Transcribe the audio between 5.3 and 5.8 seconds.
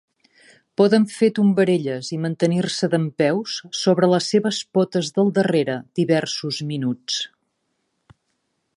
darrere